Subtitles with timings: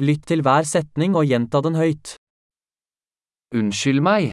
[0.00, 2.14] Lytt til hver setning og gjenta den høyt.
[3.52, 4.30] Unnskyld meg.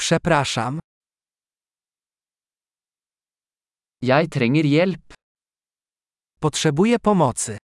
[0.00, 0.78] Przepraszam.
[4.00, 5.12] Jeg trenger hjelp.
[6.40, 7.56] Potrzebuję pomocy.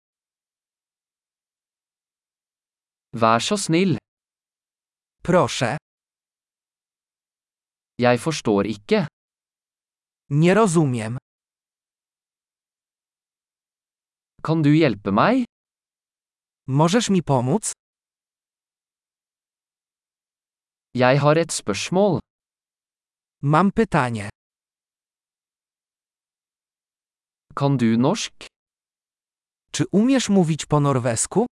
[3.22, 3.96] Vær så snill.
[5.24, 5.78] Proszę.
[7.98, 9.08] Jeg forstår ikke.
[10.30, 11.18] Nie rozumiem.
[14.44, 15.46] Kan du hjelpe meg?
[16.68, 17.72] Możesz mi pomóc?
[20.94, 22.20] Jeg har et spørsmål.
[23.42, 24.30] Mam pytanie.
[27.56, 28.34] Kan du norsk?
[29.72, 31.46] Czy umiesz mówić po norwesku?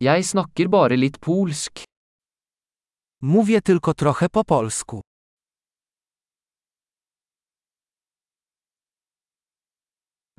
[0.00, 1.84] Jeg snakker bare litt polsk.
[3.22, 5.00] Mówię tylko trochę po polsku.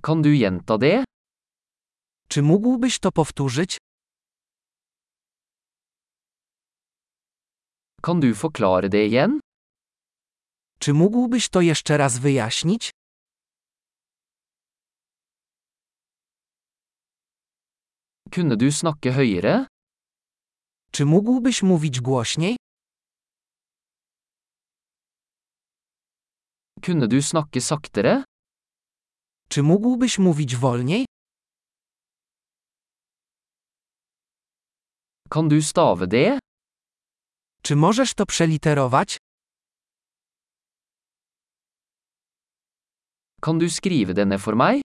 [0.06, 1.04] Kan du gjenta det?
[2.28, 3.78] Czy mógłbyś to powtórzyć?
[8.02, 9.40] Kan du forklare det igjen?
[10.80, 12.92] Czy mógłbyś to jeszcze raz wyjaśnić?
[18.32, 19.66] Kunne du snakke høyere?
[20.92, 22.56] Czy mógłbyś mówić głośniej?
[26.86, 28.24] Kunne du snakke saktere?
[29.54, 31.06] Czy mógłbyś mówić wolniej?
[35.30, 36.40] Kan du stave det?
[37.64, 39.18] Czy możesz to przeliterować?
[43.42, 44.82] Kan du skrive det ned for meg?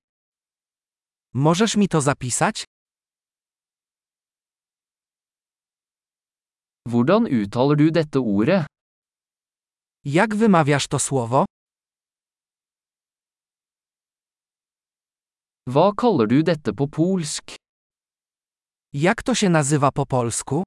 [1.35, 2.65] Możesz mi to zapisać?
[6.89, 8.67] Hvordan uttaler du dette ordet?
[10.05, 11.45] Jak wymawiasz to słowo?
[15.69, 17.57] Hva kaller du dette på polsk?
[18.93, 20.63] Jak to się nazywa po polsku?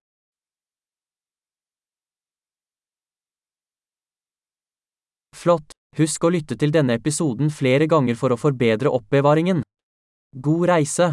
[5.36, 5.74] Flott!
[5.98, 9.66] Husk å lytte til denne episoden flere ganger for å forbedre oppbevaringen.
[10.38, 11.10] God reise!